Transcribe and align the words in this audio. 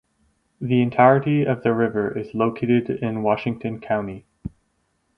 The 0.59 0.81
entirety 0.81 1.43
of 1.45 1.61
the 1.61 1.75
river 1.75 2.17
is 2.17 2.33
located 2.33 2.89
in 3.03 3.21
Washington 3.21 3.79
County. 3.79 4.25